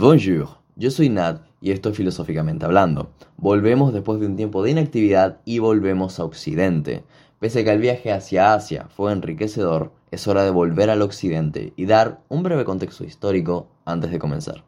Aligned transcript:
Bonjour, 0.00 0.48
yo 0.76 0.90
soy 0.90 1.10
Nat 1.10 1.42
y 1.60 1.72
esto 1.72 1.90
es 1.90 1.96
Filosóficamente 1.98 2.64
Hablando. 2.64 3.10
Volvemos 3.36 3.92
después 3.92 4.18
de 4.18 4.24
un 4.24 4.34
tiempo 4.34 4.62
de 4.62 4.70
inactividad 4.70 5.42
y 5.44 5.58
volvemos 5.58 6.18
a 6.18 6.24
Occidente. 6.24 7.04
Pese 7.38 7.60
a 7.60 7.64
que 7.64 7.70
el 7.72 7.80
viaje 7.80 8.10
hacia 8.10 8.54
Asia 8.54 8.88
fue 8.88 9.12
enriquecedor, 9.12 9.92
es 10.10 10.26
hora 10.26 10.42
de 10.42 10.52
volver 10.52 10.88
al 10.88 11.02
Occidente 11.02 11.74
y 11.76 11.84
dar 11.84 12.22
un 12.30 12.42
breve 12.42 12.64
contexto 12.64 13.04
histórico 13.04 13.68
antes 13.84 14.10
de 14.10 14.18
comenzar. 14.18 14.64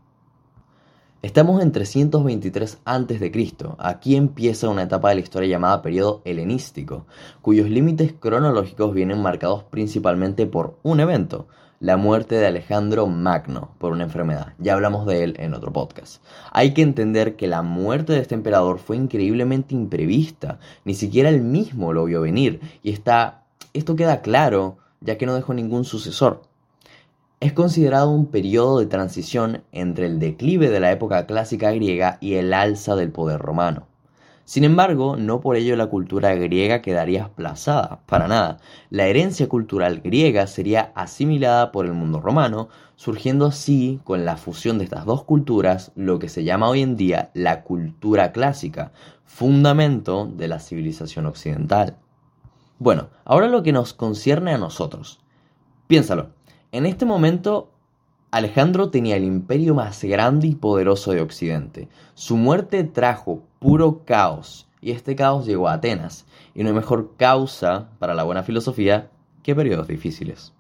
Estamos 1.23 1.63
en 1.63 1.73
323 1.73 2.81
a.C. 2.85 3.33
Aquí 3.79 4.17
empieza 4.17 4.69
una 4.69 4.83
etapa 4.83 5.09
de 5.09 5.15
la 5.15 5.21
historia 5.23 5.49
llamada 5.49 5.81
periodo 5.81 6.21
helenístico, 6.27 7.07
cuyos 7.41 7.71
límites 7.71 8.13
cronológicos 8.13 8.93
vienen 8.93 9.23
marcados 9.23 9.65
principalmente 9.65 10.45
por 10.47 10.79
un 10.83 11.01
evento, 11.01 11.47
la 11.83 11.97
muerte 11.97 12.37
de 12.37 12.47
Alejandro 12.47 13.09
Magno 13.09 13.75
por 13.79 13.91
una 13.91 14.05
enfermedad. 14.05 14.55
Ya 14.61 14.75
hablamos 14.75 15.05
de 15.05 15.25
él 15.25 15.35
en 15.41 15.53
otro 15.53 15.73
podcast. 15.73 16.23
Hay 16.53 16.75
que 16.75 16.83
entender 16.83 17.35
que 17.35 17.49
la 17.49 17.63
muerte 17.63 18.13
de 18.13 18.21
este 18.21 18.37
emperador 18.37 18.79
fue 18.79 18.97
increíblemente 18.97 19.75
imprevista. 19.75 20.61
Ni 20.85 20.95
siquiera 20.95 21.29
él 21.29 21.41
mismo 21.41 21.93
lo 21.93 22.05
vio 22.05 22.21
venir. 22.21 22.61
Y 22.85 22.93
está, 22.93 23.43
esto 23.73 23.97
queda 23.97 24.23
claro 24.23 24.77
ya 25.01 25.19
que 25.19 25.27
no 25.27 25.35
dejó 25.35 25.55
ningún 25.55 25.85
sucesor. 25.85 26.43
Es 27.41 27.53
considerado 27.53 28.11
un 28.11 28.27
periodo 28.27 28.79
de 28.79 28.87
transición 28.87 29.65
entre 29.73 30.07
el 30.07 30.21
declive 30.21 30.71
de 30.71 30.79
la 30.79 30.93
época 30.93 31.27
clásica 31.27 31.73
griega 31.73 32.17
y 32.21 32.35
el 32.35 32.55
alza 32.55 32.95
del 32.95 33.11
poder 33.11 33.41
romano. 33.41 33.89
Sin 34.45 34.65
embargo, 34.65 35.17
no 35.17 35.41
por 35.41 35.57
ello 35.57 35.77
la 35.77 35.87
cultura 35.87 36.35
griega 36.35 36.83
quedaría 36.83 37.25
aplazada, 37.25 38.01
para 38.07 38.27
nada. 38.29 38.59
La 38.91 39.07
herencia 39.07 39.49
cultural 39.49 40.01
griega 40.01 40.47
sería 40.47 40.93
asimilada 40.95 41.71
por 41.73 41.87
el 41.87 41.93
mundo 41.93 42.21
romano, 42.21 42.69
surgiendo 42.97 43.47
así, 43.47 44.01
con 44.05 44.25
la 44.25 44.37
fusión 44.37 44.79
de 44.79 44.85
estas 44.85 45.07
dos 45.07 45.25
culturas, 45.25 45.93
lo 45.95 46.19
que 46.19 46.29
se 46.29 46.45
llama 46.45 46.69
hoy 46.69 46.83
en 46.83 46.97
día 46.97 47.31
la 47.35 47.63
cultura 47.63 48.33
clásica, 48.33 48.93
fundamento 49.25 50.27
de 50.27 50.49
la 50.49 50.59
civilización 50.59 51.27
occidental. 51.27 51.97
Bueno, 52.79 53.11
ahora 53.25 53.47
lo 53.47 53.63
que 53.63 53.73
nos 53.73 53.95
concierne 53.95 54.53
a 54.53 54.59
nosotros. 54.59 55.21
Piénsalo, 55.87 56.31
en 56.73 56.87
este 56.87 57.05
momento 57.05 57.72
Alejandro 58.33 58.89
tenía 58.89 59.17
el 59.17 59.25
imperio 59.25 59.75
más 59.75 60.03
grande 60.03 60.47
y 60.47 60.55
poderoso 60.55 61.13
de 61.13 61.21
Occidente. 61.21 61.91
Su 62.15 62.39
muerte 62.39 62.83
trajo 62.83 63.43
puro 63.59 64.07
caos, 64.07 64.67
y 64.81 64.93
este 64.93 65.15
caos 65.15 65.45
llegó 65.45 65.69
a 65.69 65.75
Atenas, 65.75 66.25
y 66.55 66.63
no 66.63 66.71
hay 66.71 66.75
mejor 66.75 67.13
causa 67.19 67.91
para 67.99 68.15
la 68.15 68.23
buena 68.23 68.43
filosofía 68.43 69.11
que 69.43 69.55
periodos 69.55 69.87
difíciles. 69.87 70.55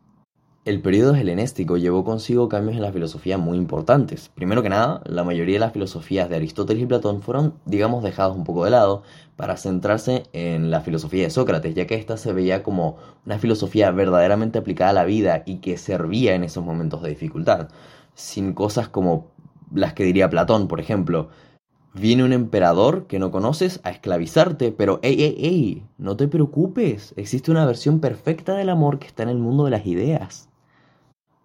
El 0.64 0.80
periodo 0.80 1.16
helenístico 1.16 1.76
llevó 1.76 2.04
consigo 2.04 2.48
cambios 2.48 2.76
en 2.76 2.82
la 2.82 2.92
filosofía 2.92 3.36
muy 3.36 3.58
importantes. 3.58 4.28
Primero 4.28 4.62
que 4.62 4.68
nada, 4.68 5.02
la 5.06 5.24
mayoría 5.24 5.56
de 5.56 5.58
las 5.58 5.72
filosofías 5.72 6.30
de 6.30 6.36
Aristóteles 6.36 6.84
y 6.84 6.86
Platón 6.86 7.20
fueron, 7.20 7.54
digamos, 7.64 8.04
dejados 8.04 8.36
un 8.36 8.44
poco 8.44 8.64
de 8.64 8.70
lado 8.70 9.02
para 9.34 9.56
centrarse 9.56 10.22
en 10.32 10.70
la 10.70 10.80
filosofía 10.80 11.24
de 11.24 11.30
Sócrates, 11.30 11.74
ya 11.74 11.88
que 11.88 11.96
ésta 11.96 12.16
se 12.16 12.32
veía 12.32 12.62
como 12.62 12.96
una 13.26 13.40
filosofía 13.40 13.90
verdaderamente 13.90 14.60
aplicada 14.60 14.90
a 14.90 14.92
la 14.92 15.04
vida 15.04 15.42
y 15.46 15.56
que 15.56 15.76
servía 15.76 16.36
en 16.36 16.44
esos 16.44 16.64
momentos 16.64 17.02
de 17.02 17.08
dificultad, 17.08 17.68
sin 18.14 18.52
cosas 18.52 18.86
como 18.88 19.32
las 19.74 19.94
que 19.94 20.04
diría 20.04 20.30
Platón, 20.30 20.68
por 20.68 20.78
ejemplo. 20.78 21.30
Viene 21.92 22.22
un 22.22 22.32
emperador 22.32 23.08
que 23.08 23.18
no 23.18 23.32
conoces 23.32 23.80
a 23.82 23.90
esclavizarte, 23.90 24.70
pero 24.70 25.00
ey, 25.02 25.24
ey, 25.24 25.36
ey, 25.40 25.86
no 25.98 26.16
te 26.16 26.28
preocupes, 26.28 27.14
existe 27.16 27.50
una 27.50 27.66
versión 27.66 27.98
perfecta 27.98 28.54
del 28.54 28.68
amor 28.68 29.00
que 29.00 29.08
está 29.08 29.24
en 29.24 29.28
el 29.30 29.38
mundo 29.38 29.64
de 29.64 29.72
las 29.72 29.86
ideas. 29.86 30.51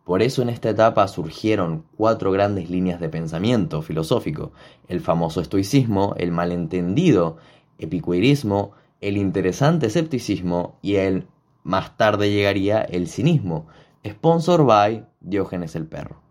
Por 0.08 0.22
eso 0.22 0.42
en 0.42 0.48
esta 0.48 0.70
etapa 0.70 1.06
surgieron 1.10 1.84
cuatro 1.98 2.32
grandes 2.32 2.70
líneas 2.70 3.02
de 3.02 3.10
pensamiento 3.10 3.82
filosófico, 3.82 4.54
el 4.88 5.02
famoso 5.02 5.42
estoicismo, 5.42 6.16
el 6.16 6.32
malentendido 6.32 7.36
epicureísmo, 7.78 8.72
el 9.02 9.18
interesante 9.18 9.88
escepticismo 9.88 10.78
y 10.82 10.96
el 10.96 11.28
más 11.64 11.98
tarde 11.98 12.32
llegaría 12.32 12.80
el 12.84 13.10
cinismo, 13.10 13.68
sponsor 14.08 14.66
by 14.66 15.06
Diógenes 15.20 15.76
el 15.76 15.88
perro. 15.88 16.22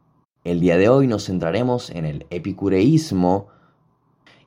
El 0.42 0.60
día 0.60 0.78
de 0.78 0.88
hoy 0.88 1.06
nos 1.06 1.26
centraremos 1.26 1.90
en 1.90 2.06
el 2.06 2.24
epicureísmo 2.30 3.48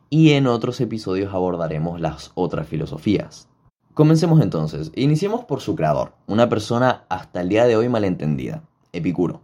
y 0.10 0.32
en 0.32 0.48
otros 0.48 0.82
episodios 0.82 1.36
abordaremos 1.36 2.02
las 2.02 2.32
otras 2.34 2.68
filosofías. 2.68 3.48
Comencemos 3.94 4.42
entonces, 4.42 4.92
iniciemos 4.96 5.46
por 5.46 5.62
su 5.62 5.76
creador, 5.76 6.14
una 6.26 6.50
persona 6.50 7.06
hasta 7.10 7.42
el 7.42 7.50
día 7.50 7.66
de 7.66 7.76
hoy 7.76 7.90
malentendida. 7.90 8.64
Epicuro. 8.94 9.42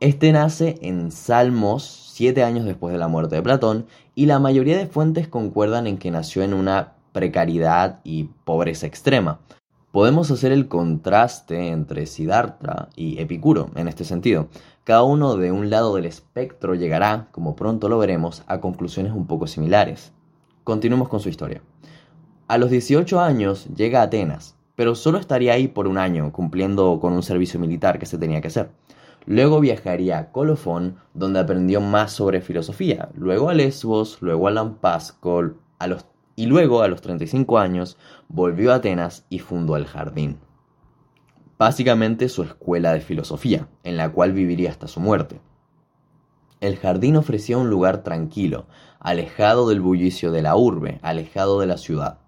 Este 0.00 0.32
nace 0.32 0.76
en 0.82 1.10
Salmos 1.12 1.84
siete 2.12 2.42
años 2.42 2.64
después 2.64 2.92
de 2.92 2.98
la 2.98 3.08
muerte 3.08 3.36
de 3.36 3.42
Platón 3.42 3.86
y 4.14 4.26
la 4.26 4.38
mayoría 4.38 4.76
de 4.76 4.86
fuentes 4.86 5.28
concuerdan 5.28 5.86
en 5.86 5.98
que 5.98 6.10
nació 6.10 6.42
en 6.42 6.54
una 6.54 6.94
precariedad 7.12 8.00
y 8.04 8.24
pobreza 8.44 8.86
extrema. 8.86 9.40
Podemos 9.92 10.30
hacer 10.30 10.50
el 10.50 10.66
contraste 10.66 11.68
entre 11.68 12.06
Siddhartha 12.06 12.88
y 12.96 13.20
Epicuro 13.20 13.70
en 13.76 13.86
este 13.86 14.04
sentido. 14.04 14.48
Cada 14.82 15.04
uno 15.04 15.36
de 15.36 15.52
un 15.52 15.70
lado 15.70 15.94
del 15.94 16.04
espectro 16.04 16.74
llegará, 16.74 17.28
como 17.30 17.54
pronto 17.54 17.88
lo 17.88 17.98
veremos, 17.98 18.42
a 18.48 18.60
conclusiones 18.60 19.12
un 19.12 19.26
poco 19.26 19.46
similares. 19.46 20.12
Continuemos 20.64 21.08
con 21.08 21.20
su 21.20 21.28
historia. 21.28 21.62
A 22.48 22.58
los 22.58 22.70
18 22.70 23.20
años 23.20 23.68
llega 23.74 24.00
a 24.00 24.04
Atenas, 24.04 24.53
pero 24.76 24.94
solo 24.94 25.18
estaría 25.18 25.52
ahí 25.52 25.68
por 25.68 25.86
un 25.86 25.98
año, 25.98 26.32
cumpliendo 26.32 26.98
con 27.00 27.12
un 27.12 27.22
servicio 27.22 27.60
militar 27.60 27.98
que 27.98 28.06
se 28.06 28.18
tenía 28.18 28.40
que 28.40 28.48
hacer. 28.48 28.70
Luego 29.26 29.60
viajaría 29.60 30.18
a 30.18 30.32
Colofón, 30.32 30.96
donde 31.14 31.40
aprendió 31.40 31.80
más 31.80 32.12
sobre 32.12 32.40
filosofía, 32.40 33.08
luego 33.14 33.48
a 33.48 33.54
Lesbos, 33.54 34.18
luego 34.20 34.48
a 34.48 34.52
los, 35.86 36.06
y 36.36 36.46
luego, 36.46 36.82
a 36.82 36.88
los 36.88 37.00
35 37.00 37.58
años, 37.58 37.96
volvió 38.28 38.72
a 38.72 38.76
Atenas 38.76 39.24
y 39.30 39.38
fundó 39.38 39.76
el 39.76 39.86
Jardín. 39.86 40.38
Básicamente 41.56 42.28
su 42.28 42.42
escuela 42.42 42.92
de 42.92 43.00
filosofía, 43.00 43.68
en 43.84 43.96
la 43.96 44.10
cual 44.10 44.32
viviría 44.32 44.70
hasta 44.70 44.88
su 44.88 45.00
muerte. 45.00 45.40
El 46.60 46.76
jardín 46.76 47.16
ofrecía 47.16 47.58
un 47.58 47.70
lugar 47.70 48.02
tranquilo, 48.02 48.66
alejado 48.98 49.68
del 49.68 49.80
bullicio 49.80 50.32
de 50.32 50.42
la 50.42 50.56
urbe, 50.56 50.98
alejado 51.02 51.60
de 51.60 51.66
la 51.66 51.76
ciudad. 51.76 52.18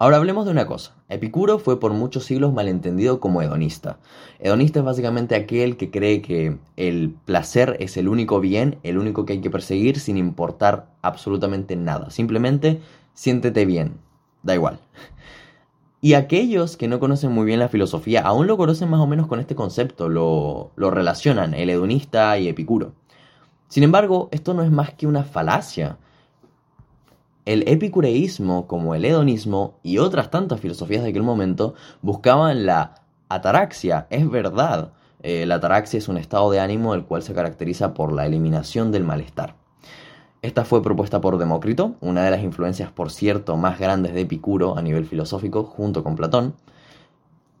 Ahora 0.00 0.18
hablemos 0.18 0.44
de 0.44 0.52
una 0.52 0.66
cosa. 0.66 0.94
Epicuro 1.08 1.58
fue 1.58 1.80
por 1.80 1.92
muchos 1.92 2.24
siglos 2.24 2.52
malentendido 2.52 3.18
como 3.18 3.42
hedonista. 3.42 3.98
Hedonista 4.38 4.78
es 4.78 4.84
básicamente 4.84 5.34
aquel 5.34 5.76
que 5.76 5.90
cree 5.90 6.22
que 6.22 6.56
el 6.76 7.16
placer 7.24 7.76
es 7.80 7.96
el 7.96 8.06
único 8.06 8.38
bien, 8.38 8.78
el 8.84 8.96
único 8.96 9.24
que 9.24 9.32
hay 9.32 9.40
que 9.40 9.50
perseguir 9.50 9.98
sin 9.98 10.16
importar 10.16 10.86
absolutamente 11.02 11.74
nada. 11.74 12.10
Simplemente 12.10 12.80
siéntete 13.14 13.66
bien, 13.66 13.98
da 14.44 14.54
igual. 14.54 14.78
Y 16.00 16.14
aquellos 16.14 16.76
que 16.76 16.86
no 16.86 17.00
conocen 17.00 17.32
muy 17.32 17.44
bien 17.44 17.58
la 17.58 17.68
filosofía 17.68 18.22
aún 18.22 18.46
lo 18.46 18.56
conocen 18.56 18.88
más 18.88 19.00
o 19.00 19.08
menos 19.08 19.26
con 19.26 19.40
este 19.40 19.56
concepto, 19.56 20.08
lo, 20.08 20.70
lo 20.76 20.92
relacionan, 20.92 21.54
el 21.54 21.70
hedonista 21.70 22.38
y 22.38 22.46
Epicuro. 22.46 22.92
Sin 23.66 23.82
embargo, 23.82 24.28
esto 24.30 24.54
no 24.54 24.62
es 24.62 24.70
más 24.70 24.94
que 24.94 25.08
una 25.08 25.24
falacia. 25.24 25.98
El 27.48 27.66
epicureísmo, 27.66 28.66
como 28.66 28.94
el 28.94 29.06
hedonismo 29.06 29.78
y 29.82 29.96
otras 29.96 30.30
tantas 30.30 30.60
filosofías 30.60 31.02
de 31.02 31.08
aquel 31.08 31.22
momento, 31.22 31.72
buscaban 32.02 32.66
la 32.66 32.96
ataraxia, 33.30 34.06
es 34.10 34.28
verdad. 34.28 34.92
Eh, 35.22 35.46
la 35.46 35.54
ataraxia 35.54 35.96
es 35.96 36.08
un 36.08 36.18
estado 36.18 36.50
de 36.50 36.60
ánimo 36.60 36.92
el 36.92 37.06
cual 37.06 37.22
se 37.22 37.32
caracteriza 37.32 37.94
por 37.94 38.12
la 38.12 38.26
eliminación 38.26 38.92
del 38.92 39.04
malestar. 39.04 39.54
Esta 40.42 40.66
fue 40.66 40.82
propuesta 40.82 41.22
por 41.22 41.38
Demócrito, 41.38 41.94
una 42.02 42.22
de 42.22 42.32
las 42.32 42.42
influencias, 42.42 42.92
por 42.92 43.10
cierto, 43.10 43.56
más 43.56 43.78
grandes 43.78 44.12
de 44.12 44.20
Epicuro 44.20 44.76
a 44.76 44.82
nivel 44.82 45.06
filosófico, 45.06 45.64
junto 45.64 46.04
con 46.04 46.16
Platón. 46.16 46.54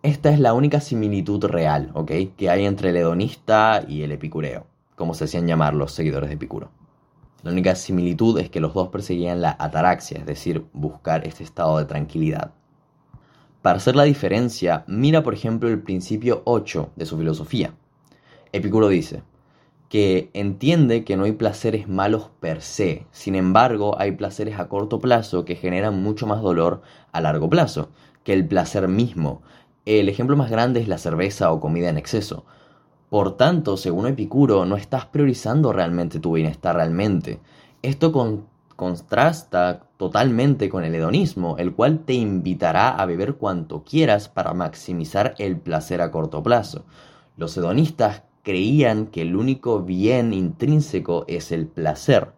Esta 0.02 0.28
es 0.28 0.38
la 0.38 0.52
única 0.52 0.82
similitud 0.82 1.42
real, 1.46 1.92
¿ok? 1.94 2.12
Que 2.36 2.50
hay 2.50 2.66
entre 2.66 2.90
el 2.90 2.96
hedonista 2.98 3.82
y 3.88 4.02
el 4.02 4.12
epicureo, 4.12 4.66
como 4.96 5.14
se 5.14 5.24
hacían 5.24 5.46
llamar 5.46 5.72
los 5.72 5.92
seguidores 5.92 6.28
de 6.28 6.34
Epicuro. 6.34 6.77
La 7.42 7.52
única 7.52 7.76
similitud 7.76 8.38
es 8.38 8.50
que 8.50 8.60
los 8.60 8.74
dos 8.74 8.88
perseguían 8.88 9.40
la 9.40 9.56
ataraxia, 9.58 10.18
es 10.18 10.26
decir, 10.26 10.64
buscar 10.72 11.26
este 11.26 11.44
estado 11.44 11.78
de 11.78 11.84
tranquilidad. 11.84 12.50
Para 13.62 13.76
hacer 13.76 13.94
la 13.94 14.04
diferencia, 14.04 14.84
mira 14.86 15.22
por 15.22 15.34
ejemplo 15.34 15.68
el 15.68 15.80
principio 15.80 16.42
8 16.44 16.90
de 16.96 17.06
su 17.06 17.16
filosofía. 17.16 17.74
Epicuro 18.52 18.88
dice 18.88 19.22
que 19.88 20.30
entiende 20.34 21.04
que 21.04 21.16
no 21.16 21.24
hay 21.24 21.32
placeres 21.32 21.88
malos 21.88 22.28
per 22.40 22.60
se, 22.60 23.06
sin 23.10 23.34
embargo 23.34 23.98
hay 23.98 24.12
placeres 24.12 24.58
a 24.58 24.68
corto 24.68 24.98
plazo 24.98 25.44
que 25.44 25.54
generan 25.54 26.02
mucho 26.02 26.26
más 26.26 26.42
dolor 26.42 26.82
a 27.12 27.20
largo 27.20 27.48
plazo 27.48 27.90
que 28.24 28.32
el 28.32 28.46
placer 28.46 28.88
mismo. 28.88 29.42
El 29.86 30.08
ejemplo 30.08 30.36
más 30.36 30.50
grande 30.50 30.80
es 30.80 30.88
la 30.88 30.98
cerveza 30.98 31.50
o 31.52 31.60
comida 31.60 31.88
en 31.88 31.98
exceso. 31.98 32.44
Por 33.10 33.38
tanto, 33.38 33.78
según 33.78 34.06
Epicuro, 34.06 34.66
no 34.66 34.76
estás 34.76 35.06
priorizando 35.06 35.72
realmente 35.72 36.20
tu 36.20 36.32
bienestar 36.32 36.76
realmente. 36.76 37.40
Esto 37.80 38.12
contrasta 38.76 39.88
totalmente 39.96 40.68
con 40.68 40.84
el 40.84 40.94
hedonismo, 40.94 41.56
el 41.56 41.72
cual 41.72 42.00
te 42.00 42.12
invitará 42.12 42.90
a 42.90 43.06
beber 43.06 43.36
cuanto 43.36 43.82
quieras 43.82 44.28
para 44.28 44.52
maximizar 44.52 45.34
el 45.38 45.56
placer 45.56 46.02
a 46.02 46.10
corto 46.10 46.42
plazo. 46.42 46.84
Los 47.38 47.56
hedonistas 47.56 48.24
creían 48.42 49.06
que 49.06 49.22
el 49.22 49.36
único 49.36 49.80
bien 49.82 50.34
intrínseco 50.34 51.24
es 51.28 51.50
el 51.50 51.66
placer. 51.66 52.32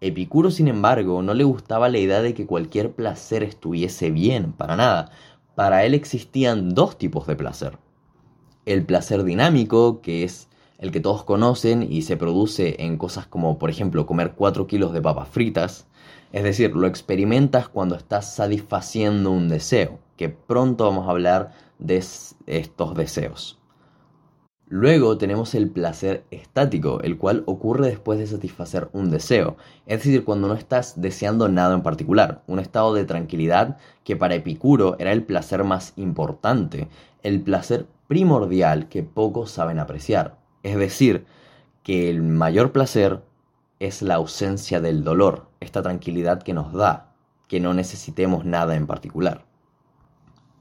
Epicuro, 0.00 0.52
sin 0.52 0.68
embargo, 0.68 1.22
no 1.22 1.34
le 1.34 1.44
gustaba 1.44 1.88
la 1.88 1.98
idea 1.98 2.22
de 2.22 2.32
que 2.32 2.46
cualquier 2.46 2.92
placer 2.92 3.42
estuviese 3.42 4.10
bien, 4.10 4.52
para 4.52 4.76
nada. 4.76 5.10
Para 5.56 5.84
él 5.84 5.94
existían 5.94 6.74
dos 6.74 6.96
tipos 6.96 7.26
de 7.26 7.34
placer. 7.36 7.78
El 8.64 8.84
placer 8.84 9.24
dinámico, 9.24 10.00
que 10.00 10.22
es 10.24 10.48
el 10.78 10.92
que 10.92 11.00
todos 11.00 11.24
conocen 11.24 11.82
y 11.82 12.02
se 12.02 12.16
produce 12.16 12.76
en 12.82 12.96
cosas 12.96 13.26
como, 13.26 13.58
por 13.58 13.70
ejemplo, 13.70 14.06
comer 14.06 14.34
4 14.36 14.66
kilos 14.66 14.92
de 14.92 15.02
papas 15.02 15.28
fritas. 15.28 15.86
Es 16.32 16.44
decir, 16.44 16.74
lo 16.74 16.86
experimentas 16.86 17.68
cuando 17.68 17.94
estás 17.94 18.34
satisfaciendo 18.34 19.30
un 19.30 19.48
deseo, 19.48 19.98
que 20.16 20.28
pronto 20.28 20.84
vamos 20.84 21.06
a 21.06 21.10
hablar 21.10 21.52
de 21.78 22.02
estos 22.46 22.94
deseos. 22.94 23.58
Luego 24.66 25.18
tenemos 25.18 25.54
el 25.54 25.68
placer 25.68 26.24
estático, 26.30 27.00
el 27.02 27.18
cual 27.18 27.42
ocurre 27.44 27.88
después 27.88 28.18
de 28.18 28.26
satisfacer 28.26 28.88
un 28.94 29.10
deseo, 29.10 29.58
es 29.84 29.98
decir, 29.98 30.24
cuando 30.24 30.48
no 30.48 30.54
estás 30.54 30.98
deseando 30.98 31.48
nada 31.50 31.74
en 31.74 31.82
particular, 31.82 32.42
un 32.46 32.58
estado 32.58 32.94
de 32.94 33.04
tranquilidad 33.04 33.76
que 34.02 34.16
para 34.16 34.34
Epicuro 34.34 34.96
era 34.98 35.12
el 35.12 35.24
placer 35.24 35.62
más 35.64 35.92
importante, 35.96 36.88
el 37.22 37.40
placer 37.40 37.86
primordial 38.08 38.88
que 38.88 39.02
pocos 39.02 39.50
saben 39.50 39.78
apreciar. 39.78 40.38
Es 40.62 40.76
decir, 40.76 41.24
que 41.82 42.10
el 42.10 42.22
mayor 42.22 42.72
placer 42.72 43.22
es 43.80 44.02
la 44.02 44.14
ausencia 44.14 44.80
del 44.80 45.02
dolor, 45.02 45.48
esta 45.60 45.82
tranquilidad 45.82 46.42
que 46.42 46.54
nos 46.54 46.72
da, 46.72 47.14
que 47.48 47.60
no 47.60 47.74
necesitemos 47.74 48.44
nada 48.44 48.76
en 48.76 48.86
particular. 48.86 49.44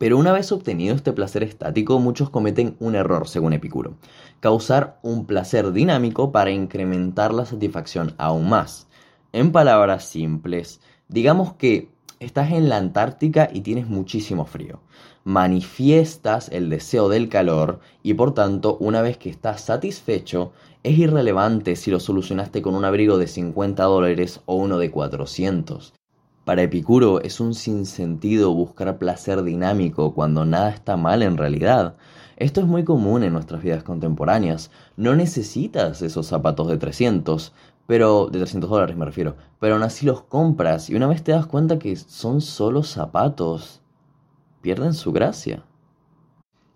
Pero 0.02 0.18
una 0.18 0.32
vez 0.32 0.52
obtenido 0.52 0.96
este 0.96 1.14
placer 1.14 1.44
estático, 1.44 2.00
muchos 2.00 2.32
cometen 2.32 2.76
un 2.80 2.96
error, 2.96 3.28
según 3.28 3.54
Epicuro, 3.54 3.98
causar 4.40 4.98
un 5.04 5.28
placer 5.28 5.72
dinámico 5.74 6.32
para 6.32 6.50
incrementar 6.50 7.32
la 7.36 7.46
satisfacción 7.46 8.16
aún 8.18 8.50
más. 8.50 8.88
En 9.32 9.52
palabras 9.52 10.06
simples, 10.06 10.82
digamos 11.08 11.54
que 11.54 11.92
estás 12.22 12.52
en 12.52 12.70
la 12.70 12.78
Antártica 12.78 13.50
y 13.52 13.62
tienes 13.62 13.88
muchísimo 13.88 14.46
frío. 14.46 14.80
Manifiestas 15.24 16.50
el 16.50 16.70
deseo 16.70 17.10
del 17.10 17.30
calor 17.30 17.80
y 18.04 18.14
por 18.14 18.36
tanto, 18.36 18.78
una 18.80 19.02
vez 19.02 19.18
que 19.18 19.32
estás 19.32 19.62
satisfecho, 19.62 20.52
es 20.84 20.98
irrelevante 20.98 21.76
si 21.76 21.90
lo 21.90 22.00
solucionaste 22.00 22.62
con 22.62 22.76
un 22.76 22.86
abrigo 22.86 23.18
de 23.18 23.28
50 23.28 23.84
dólares 23.84 24.40
o 24.46 24.56
uno 24.56 24.78
de 24.78 24.92
400. 24.92 25.94
Para 26.46 26.62
Epicuro 26.62 27.22
es 27.22 27.40
un 27.40 27.56
sinsentido 27.56 28.54
buscar 28.54 28.98
placer 29.00 29.42
dinámico 29.44 30.14
cuando 30.14 30.46
nada 30.46 30.70
está 30.70 30.98
mal 30.98 31.24
en 31.24 31.38
realidad. 31.38 31.96
Esto 32.38 32.62
es 32.62 32.68
muy 32.68 32.84
común 32.84 33.24
en 33.24 33.34
nuestras 33.34 33.64
vidas 33.64 33.84
contemporáneas. 33.84 34.72
No 34.96 35.16
necesitas 35.16 36.02
esos 36.02 36.28
zapatos 36.28 36.68
de 36.68 36.78
300, 36.78 37.54
pero 37.88 38.28
de 38.28 38.40
300 38.40 38.70
dólares 38.70 38.96
me 38.96 39.06
refiero, 39.06 39.36
pero 39.60 39.76
aún 39.76 39.84
así 39.84 40.06
los 40.06 40.24
compras 40.24 40.90
y 40.90 40.96
una 40.96 41.08
vez 41.08 41.24
te 41.24 41.32
das 41.32 41.46
cuenta 41.46 41.80
que 41.80 41.96
son 41.96 42.42
solo 42.42 42.84
zapatos, 42.84 43.82
pierden 44.62 44.94
su 44.94 45.12
gracia. 45.12 45.64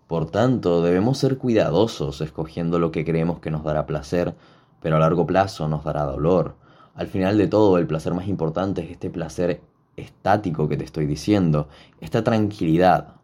Por 0.06 0.30
tanto, 0.30 0.82
debemos 0.82 1.18
ser 1.18 1.38
cuidadosos 1.38 2.20
escogiendo 2.20 2.78
lo 2.78 2.92
que 2.92 3.04
creemos 3.04 3.40
que 3.40 3.50
nos 3.50 3.64
dará 3.64 3.86
placer, 3.86 4.36
pero 4.80 4.96
a 4.96 5.00
largo 5.00 5.26
plazo 5.26 5.68
nos 5.68 5.84
dará 5.84 6.04
dolor 6.04 6.54
al 6.96 7.08
final 7.08 7.36
de 7.36 7.46
todo, 7.46 7.76
el 7.76 7.86
placer 7.86 8.14
más 8.14 8.26
importante 8.26 8.82
es 8.82 8.90
este 8.90 9.10
placer 9.10 9.60
estático 9.96 10.66
que 10.66 10.78
te 10.78 10.84
estoy 10.84 11.04
diciendo, 11.04 11.68
esta 12.00 12.24
tranquilidad 12.24 13.16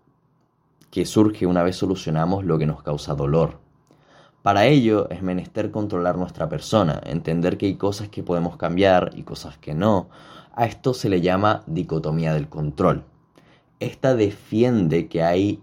que 0.90 1.06
surge 1.06 1.46
una 1.46 1.62
vez 1.62 1.76
solucionamos 1.76 2.44
lo 2.44 2.58
que 2.58 2.66
nos 2.66 2.82
causa 2.82 3.14
dolor. 3.14 3.61
Para 4.42 4.66
ello 4.66 5.08
es 5.08 5.22
menester 5.22 5.70
controlar 5.70 6.18
nuestra 6.18 6.48
persona, 6.48 7.00
entender 7.04 7.58
que 7.58 7.66
hay 7.66 7.76
cosas 7.76 8.08
que 8.08 8.24
podemos 8.24 8.56
cambiar 8.56 9.12
y 9.14 9.22
cosas 9.22 9.56
que 9.56 9.72
no. 9.72 10.08
A 10.54 10.66
esto 10.66 10.94
se 10.94 11.08
le 11.08 11.20
llama 11.20 11.62
dicotomía 11.68 12.34
del 12.34 12.48
control. 12.48 13.04
Esta 13.78 14.16
defiende 14.16 15.06
que 15.06 15.22
hay, 15.22 15.62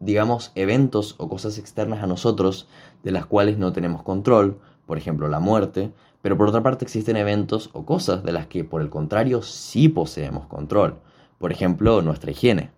digamos, 0.00 0.52
eventos 0.54 1.14
o 1.16 1.30
cosas 1.30 1.56
externas 1.56 2.02
a 2.02 2.06
nosotros 2.06 2.68
de 3.02 3.10
las 3.10 3.24
cuales 3.24 3.56
no 3.56 3.72
tenemos 3.72 4.02
control, 4.02 4.60
por 4.84 4.98
ejemplo 4.98 5.26
la 5.28 5.40
muerte, 5.40 5.90
pero 6.20 6.36
por 6.36 6.48
otra 6.48 6.62
parte 6.62 6.84
existen 6.84 7.16
eventos 7.16 7.70
o 7.72 7.86
cosas 7.86 8.22
de 8.22 8.32
las 8.32 8.46
que 8.46 8.64
por 8.64 8.82
el 8.82 8.90
contrario 8.90 9.40
sí 9.40 9.88
poseemos 9.88 10.46
control, 10.46 10.98
por 11.38 11.52
ejemplo 11.52 12.02
nuestra 12.02 12.32
higiene. 12.32 12.70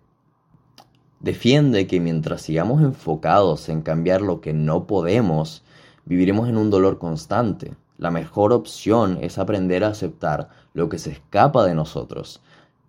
Defiende 1.23 1.87
que 1.87 1.99
mientras 1.99 2.41
sigamos 2.41 2.81
enfocados 2.81 3.69
en 3.69 3.81
cambiar 3.81 4.21
lo 4.21 4.41
que 4.41 4.53
no 4.53 4.85
podemos, 4.85 5.63
viviremos 6.05 6.49
en 6.49 6.57
un 6.57 6.69
dolor 6.69 6.99
constante. 6.99 7.73
La 7.97 8.11
mejor 8.11 8.51
opción 8.53 9.17
es 9.21 9.37
aprender 9.37 9.85
a 9.85 9.87
aceptar 9.87 10.49
lo 10.73 10.89
que 10.89 10.99
se 10.99 11.11
escapa 11.11 11.65
de 11.65 11.75
nosotros 11.75 12.41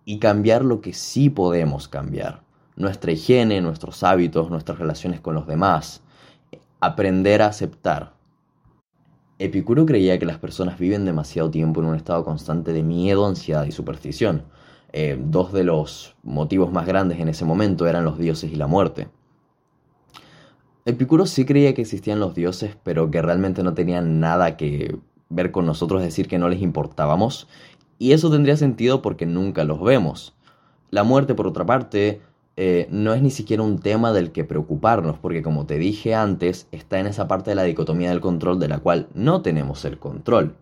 y 0.03 0.19
cambiar 0.19 0.65
lo 0.65 0.81
que 0.81 0.91
sí 0.91 1.29
podemos 1.29 1.87
cambiar. 1.87 2.43
Nuestra 2.75 3.13
higiene, 3.13 3.61
nuestros 3.61 4.03
hábitos, 4.03 4.51
nuestras 4.51 4.79
relaciones 4.79 5.21
con 5.21 5.33
los 5.33 5.47
demás. 5.47 6.01
Aprender 6.81 7.41
a 7.41 7.47
aceptar 7.47 8.15
Epicuro 9.37 9.85
creía 9.85 10.17
que 10.17 10.25
las 10.25 10.37
personas 10.37 10.79
viven 10.79 11.03
demasiado 11.03 11.51
tiempo 11.51 11.81
en 11.81 11.87
un 11.87 11.95
estado 11.95 12.23
constante 12.23 12.71
de 12.71 12.83
miedo, 12.83 13.27
ansiedad 13.27 13.65
y 13.65 13.73
superstición. 13.73 14.43
Eh, 14.97 15.17
dos 15.19 15.51
de 15.51 15.65
los 15.65 16.15
motivos 16.23 16.71
más 16.71 16.85
grandes 16.85 17.19
en 17.19 17.27
ese 17.27 17.43
momento 17.43 17.85
eran 17.85 18.05
los 18.05 18.17
dioses 18.17 18.53
y 18.53 18.55
la 18.55 18.65
muerte. 18.65 19.09
Epicuro 20.85 21.25
sí 21.25 21.43
creía 21.43 21.73
que 21.73 21.81
existían 21.81 22.21
los 22.21 22.33
dioses, 22.33 22.77
pero 22.81 23.11
que 23.11 23.21
realmente 23.21 23.61
no 23.61 23.73
tenían 23.73 24.21
nada 24.21 24.55
que 24.55 24.97
ver 25.27 25.51
con 25.51 25.65
nosotros, 25.65 26.01
decir, 26.01 26.29
que 26.29 26.39
no 26.39 26.47
les 26.47 26.61
importábamos. 26.61 27.49
Y 27.99 28.13
eso 28.13 28.31
tendría 28.31 28.55
sentido 28.55 29.01
porque 29.01 29.25
nunca 29.25 29.65
los 29.65 29.83
vemos. 29.83 30.33
La 30.91 31.03
muerte, 31.03 31.35
por 31.35 31.45
otra 31.45 31.65
parte, 31.65 32.21
eh, 32.55 32.87
no 32.89 33.13
es 33.13 33.21
ni 33.21 33.31
siquiera 33.31 33.63
un 33.63 33.79
tema 33.79 34.13
del 34.13 34.31
que 34.31 34.45
preocuparnos, 34.45 35.19
porque 35.19 35.43
como 35.43 35.65
te 35.65 35.77
dije 35.77 36.15
antes, 36.15 36.69
está 36.71 36.99
en 36.99 37.07
esa 37.07 37.27
parte 37.27 37.51
de 37.51 37.55
la 37.55 37.63
dicotomía 37.63 38.11
del 38.11 38.21
control 38.21 38.59
de 38.59 38.69
la 38.69 38.79
cual 38.79 39.09
no 39.13 39.41
tenemos 39.41 39.83
el 39.83 39.99
control. 39.99 40.55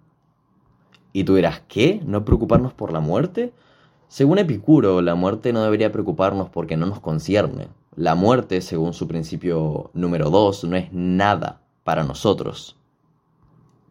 Y 1.11 1.23
tú 1.23 1.35
dirás, 1.35 1.61
¿qué? 1.67 2.01
¿No 2.03 2.25
preocuparnos 2.25 2.73
por 2.73 2.91
la 2.91 2.99
muerte? 2.99 3.53
Según 4.07 4.37
Epicuro, 4.37 5.01
la 5.01 5.15
muerte 5.15 5.53
no 5.53 5.63
debería 5.63 5.91
preocuparnos 5.91 6.49
porque 6.49 6.77
no 6.77 6.85
nos 6.85 6.99
concierne. 6.99 7.67
La 7.95 8.15
muerte, 8.15 8.61
según 8.61 8.93
su 8.93 9.07
principio 9.07 9.91
número 9.93 10.29
2, 10.29 10.65
no 10.65 10.75
es 10.75 10.91
nada 10.91 11.61
para 11.83 12.03
nosotros. 12.03 12.77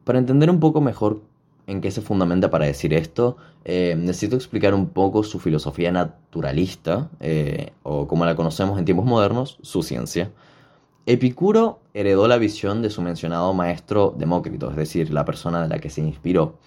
Para 0.04 0.18
entender 0.18 0.50
un 0.50 0.60
poco 0.60 0.80
mejor 0.80 1.22
en 1.66 1.80
qué 1.80 1.90
se 1.90 2.00
fundamenta 2.00 2.50
para 2.50 2.66
decir 2.66 2.92
esto, 2.94 3.36
eh, 3.64 3.94
necesito 3.96 4.36
explicar 4.36 4.74
un 4.74 4.88
poco 4.88 5.22
su 5.22 5.38
filosofía 5.38 5.92
naturalista, 5.92 7.10
eh, 7.20 7.72
o 7.82 8.08
como 8.08 8.24
la 8.24 8.34
conocemos 8.34 8.78
en 8.78 8.84
tiempos 8.84 9.06
modernos, 9.06 9.58
su 9.62 9.82
ciencia. 9.82 10.32
Epicuro 11.06 11.81
heredó 11.94 12.28
la 12.28 12.38
visión 12.38 12.82
de 12.82 12.90
su 12.90 13.02
mencionado 13.02 13.52
maestro 13.54 14.14
Demócrito, 14.16 14.70
es 14.70 14.76
decir, 14.76 15.12
la 15.12 15.24
persona 15.24 15.62
de 15.62 15.69
la 15.69 15.78
que 15.78 15.90
se 15.90 16.00
inspiró, 16.00 16.58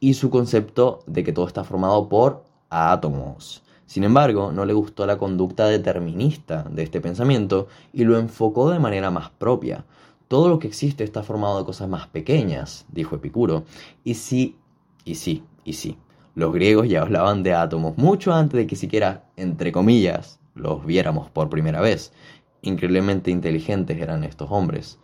y 0.00 0.14
su 0.14 0.30
concepto 0.30 1.00
de 1.06 1.24
que 1.24 1.32
todo 1.32 1.46
está 1.46 1.64
formado 1.64 2.08
por 2.08 2.44
átomos. 2.72 3.62
Sin 3.86 4.04
embargo, 4.04 4.52
no 4.52 4.64
le 4.64 4.72
gustó 4.72 5.06
la 5.06 5.18
conducta 5.18 5.66
determinista 5.66 6.64
de 6.70 6.82
este 6.82 7.00
pensamiento 7.00 7.68
y 7.92 8.04
lo 8.04 8.18
enfocó 8.18 8.70
de 8.70 8.78
manera 8.78 9.10
más 9.10 9.30
propia, 9.30 9.84
todo 10.32 10.48
lo 10.48 10.58
que 10.58 10.66
existe 10.66 11.04
está 11.04 11.22
formado 11.22 11.58
de 11.58 11.66
cosas 11.66 11.90
más 11.90 12.06
pequeñas, 12.06 12.86
dijo 12.90 13.16
Epicuro. 13.16 13.64
Y 14.02 14.14
sí, 14.14 14.56
y 15.04 15.16
sí, 15.16 15.44
y 15.62 15.74
sí. 15.74 15.98
Los 16.34 16.54
griegos 16.54 16.88
ya 16.88 17.02
hablaban 17.02 17.42
de 17.42 17.52
átomos 17.52 17.98
mucho 17.98 18.32
antes 18.32 18.56
de 18.56 18.66
que 18.66 18.74
siquiera, 18.74 19.26
entre 19.36 19.72
comillas, 19.72 20.40
los 20.54 20.86
viéramos 20.86 21.28
por 21.28 21.50
primera 21.50 21.82
vez. 21.82 22.14
Increíblemente 22.62 23.30
inteligentes 23.30 24.00
eran 24.00 24.24
estos 24.24 24.50
hombres. 24.50 24.98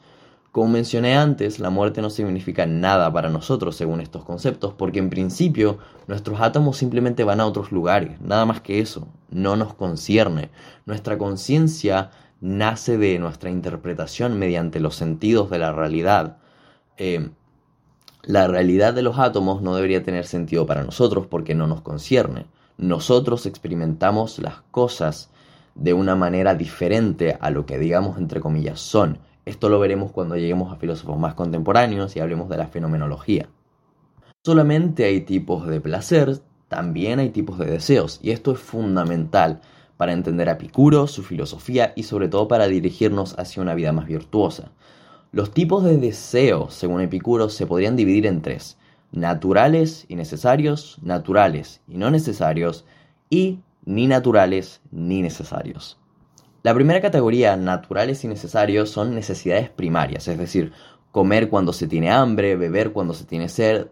Como 0.59 0.71
mencioné 0.71 1.17
antes, 1.17 1.61
la 1.61 1.71
muerte 1.71 2.03
no 2.03 2.11
significa 2.11 2.67
nada 2.67 3.13
para 3.13 3.29
nosotros 3.29 3.77
según 3.77 4.01
estos 4.01 4.25
conceptos, 4.25 4.75
porque 4.77 4.99
en 4.99 5.09
principio 5.09 5.79
nuestros 6.09 6.41
átomos 6.41 6.77
simplemente 6.77 7.23
van 7.23 7.39
a 7.39 7.47
otros 7.47 7.71
lugares, 7.71 8.21
nada 8.21 8.45
más 8.45 8.61
que 8.61 8.81
eso, 8.81 9.07
no 9.31 9.55
nos 9.55 9.73
concierne. 9.75 10.51
Nuestra 10.85 11.17
conciencia 11.17 12.11
nace 12.41 12.99
de 12.99 13.21
nuestra 13.21 13.51
interpretación 13.51 14.37
mediante 14.37 14.81
los 14.81 14.97
sentidos 14.97 15.49
de 15.49 15.61
la 15.61 15.71
realidad. 15.71 16.39
Eh, 16.97 17.31
la 18.25 18.49
realidad 18.49 18.95
de 18.95 19.03
los 19.03 19.17
átomos 19.21 19.63
no 19.63 19.77
debería 19.77 20.03
tener 20.03 20.27
sentido 20.27 20.67
para 20.67 20.83
nosotros 20.83 21.29
porque 21.29 21.55
no 21.55 21.69
nos 21.69 21.83
concierne. 21.83 22.47
Nosotros 22.79 23.47
experimentamos 23.47 24.41
las 24.41 24.63
cosas 24.73 25.31
de 25.77 25.93
una 25.93 26.17
manera 26.17 26.57
diferente 26.57 27.39
a 27.41 27.51
lo 27.51 27.65
que 27.65 27.79
digamos 27.79 28.19
entre 28.19 28.41
comillas 28.41 28.81
son. 28.81 29.21
Esto 29.49 29.71
lo 29.71 29.81
veremos 29.81 30.13
cuando 30.13 30.37
lleguemos 30.37 30.71
a 30.71 30.77
filósofos 30.77 31.19
más 31.19 31.33
contemporáneos 31.33 32.15
y 32.15 32.21
hablemos 32.21 32.51
de 32.51 32.59
la 32.59 32.67
fenomenología. 32.67 33.49
Solamente 34.45 35.07
hay 35.07 35.23
tipos 35.23 35.67
de 35.67 35.81
placer, 35.81 36.41
también 36.69 37.19
hay 37.19 37.31
tipos 37.31 37.59
de 37.59 37.65
deseos, 37.65 38.21
y 38.23 38.33
esto 38.33 38.53
es 38.53 38.59
fundamental 38.59 39.63
para 39.97 40.13
entender 40.13 40.51
a 40.51 40.53
Epicuro, 40.53 41.07
su 41.07 41.23
filosofía 41.23 41.95
y 41.97 42.03
sobre 42.03 42.29
todo 42.29 42.47
para 42.47 42.69
dirigirnos 42.69 43.39
hacia 43.39 43.63
una 43.63 43.73
vida 43.73 43.91
más 43.91 44.07
virtuosa. 44.07 44.71
Los 45.33 45.55
tipos 45.55 45.83
de 45.83 45.97
deseo, 45.97 46.69
según 46.69 47.01
Epicuro, 47.01 47.49
se 47.49 47.67
podrían 47.67 47.97
dividir 47.97 48.27
en 48.27 48.43
tres. 48.43 48.77
Naturales 49.13 50.05
y 50.09 50.17
necesarios, 50.17 50.99
naturales 51.01 51.81
y 51.89 51.97
no 51.97 52.11
necesarios, 52.11 52.85
y 53.31 53.61
ni 53.87 54.09
naturales 54.09 54.83
ni 54.91 55.23
necesarios. 55.23 55.97
La 56.69 56.75
primera 56.75 57.01
categoría, 57.01 57.57
naturales 57.57 58.25
y 58.25 58.29
necesarios, 58.29 58.91
son 58.91 59.15
necesidades 59.15 59.71
primarias, 59.71 60.29
es 60.29 60.37
decir, 60.37 60.73
comer 61.13 61.49
cuando 61.49 61.73
se 61.73 61.87
tiene 61.87 62.11
hambre, 62.11 62.57
beber 62.57 62.93
cuando 62.93 63.15
se 63.15 63.25
tiene 63.25 63.49
sed, 63.49 63.87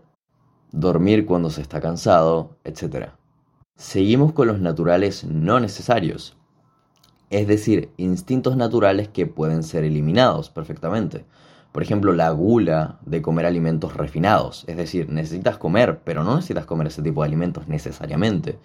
dormir 0.73 1.25
cuando 1.25 1.49
se 1.49 1.63
está 1.63 1.81
cansado, 1.81 2.59
etc. 2.65 3.13
Seguimos 3.77 4.35
con 4.35 4.49
los 4.49 4.61
naturales 4.61 5.25
no 5.25 5.59
necesarios, 5.59 6.37
es 7.31 7.47
decir, 7.47 7.93
instintos 7.97 8.59
naturales 8.59 9.09
que 9.09 9.25
pueden 9.25 9.63
ser 9.63 9.83
eliminados 9.85 10.51
perfectamente. 10.51 11.25
Por 11.73 11.83
ejemplo, 11.83 12.13
la 12.13 12.29
gula 12.29 12.99
de 13.07 13.23
comer 13.23 13.47
alimentos 13.47 13.97
refinados, 13.97 14.65
es 14.67 14.77
decir, 14.77 15.09
necesitas 15.09 15.57
comer, 15.57 16.01
pero 16.05 16.25
no 16.25 16.37
necesitas 16.37 16.67
comer 16.67 16.89
ese 16.89 17.01
tipo 17.01 17.23
de 17.23 17.29
alimentos 17.29 17.69
necesariamente. 17.69 18.59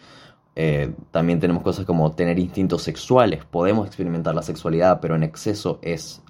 Eh, 0.55 0.93
también 1.11 1.39
tenemos 1.39 1.63
cosas 1.63 1.85
como 1.85 2.11
tener 2.11 2.37
instintos 2.37 2.83
sexuales, 2.83 3.45
podemos 3.45 3.87
experimentar 3.87 4.35
la 4.35 4.41
sexualidad, 4.41 4.99
pero 4.99 5.15
en 5.15 5.23
exceso 5.23 5.79
es 5.81 6.21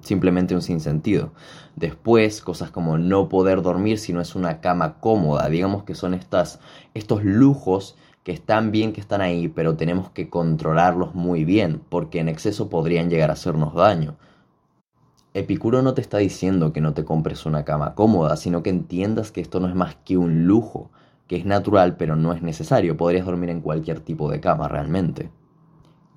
simplemente 0.00 0.54
un 0.54 0.62
sinsentido. 0.62 1.32
Después, 1.76 2.40
cosas 2.40 2.70
como 2.70 2.98
no 2.98 3.28
poder 3.28 3.62
dormir 3.62 3.98
si 3.98 4.12
no 4.12 4.20
es 4.20 4.34
una 4.34 4.60
cama 4.60 5.00
cómoda, 5.00 5.48
digamos 5.48 5.84
que 5.84 5.94
son 5.94 6.14
estas, 6.14 6.60
estos 6.94 7.24
lujos 7.24 7.96
que 8.22 8.32
están 8.32 8.70
bien 8.72 8.92
que 8.92 9.00
están 9.00 9.20
ahí, 9.20 9.48
pero 9.48 9.76
tenemos 9.76 10.10
que 10.10 10.28
controlarlos 10.28 11.14
muy 11.14 11.44
bien, 11.44 11.80
porque 11.88 12.20
en 12.20 12.28
exceso 12.28 12.68
podrían 12.68 13.08
llegar 13.08 13.30
a 13.30 13.34
hacernos 13.34 13.74
daño. 13.74 14.16
Epicuro 15.34 15.82
no 15.82 15.94
te 15.94 16.00
está 16.00 16.18
diciendo 16.18 16.72
que 16.72 16.80
no 16.80 16.94
te 16.94 17.04
compres 17.04 17.46
una 17.46 17.64
cama 17.64 17.94
cómoda, 17.94 18.36
sino 18.36 18.62
que 18.62 18.70
entiendas 18.70 19.30
que 19.30 19.40
esto 19.40 19.60
no 19.60 19.68
es 19.68 19.74
más 19.74 19.96
que 20.04 20.16
un 20.16 20.46
lujo, 20.46 20.90
que 21.28 21.36
es 21.36 21.44
natural 21.46 21.96
pero 21.96 22.16
no 22.16 22.32
es 22.32 22.42
necesario, 22.42 22.96
podrías 22.96 23.26
dormir 23.26 23.50
en 23.50 23.60
cualquier 23.60 24.00
tipo 24.00 24.30
de 24.30 24.40
cama 24.40 24.66
realmente. 24.66 25.30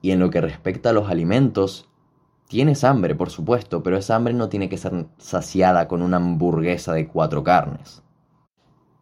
Y 0.01 0.11
en 0.11 0.19
lo 0.19 0.31
que 0.31 0.41
respecta 0.41 0.89
a 0.89 0.93
los 0.93 1.09
alimentos, 1.09 1.91
Tienes 2.51 2.83
hambre, 2.83 3.15
por 3.15 3.29
supuesto, 3.29 3.81
pero 3.81 3.95
esa 3.95 4.17
hambre 4.17 4.33
no 4.33 4.49
tiene 4.49 4.67
que 4.67 4.77
ser 4.77 5.05
saciada 5.17 5.87
con 5.87 6.01
una 6.01 6.17
hamburguesa 6.17 6.91
de 6.91 7.07
cuatro 7.07 7.45
carnes. 7.45 8.03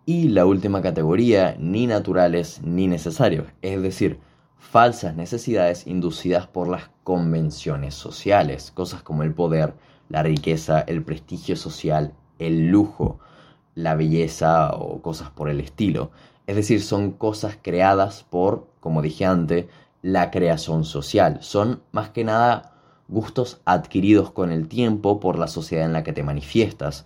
Y 0.06 0.28
la 0.28 0.46
última 0.46 0.84
categoría, 0.84 1.56
ni 1.58 1.88
naturales 1.88 2.62
ni 2.63 2.86
necesarios, 2.86 3.48
es 3.63 3.82
decir, 3.82 4.20
falsas 4.60 5.16
necesidades 5.16 5.88
inducidas 5.88 6.46
por 6.46 6.68
las 6.68 6.92
convenciones 7.04 7.96
sociales, 7.96 8.70
cosas 8.70 9.01
como 9.01 9.24
el 9.24 9.34
poder, 9.34 9.74
la 10.10 10.22
riqueza, 10.22 10.82
el 10.82 11.01
prestigio 11.01 11.56
social, 11.56 12.13
el 12.38 12.68
lujo, 12.68 13.18
la 13.75 13.95
belleza 13.95 14.73
o 14.75 15.01
cosas 15.01 15.29
por 15.29 15.49
el 15.49 15.59
estilo. 15.59 16.11
Es 16.47 16.55
decir, 16.55 16.81
son 16.81 17.11
cosas 17.11 17.57
creadas 17.61 18.23
por, 18.29 18.67
como 18.79 19.01
dije 19.01 19.25
antes, 19.25 19.67
la 20.01 20.31
creación 20.31 20.83
social. 20.83 21.39
Son 21.41 21.81
más 21.91 22.09
que 22.09 22.23
nada 22.23 22.73
gustos 23.07 23.61
adquiridos 23.65 24.31
con 24.31 24.51
el 24.51 24.67
tiempo 24.67 25.19
por 25.19 25.38
la 25.38 25.47
sociedad 25.47 25.85
en 25.85 25.93
la 25.93 26.03
que 26.03 26.13
te 26.13 26.23
manifiestas. 26.23 27.05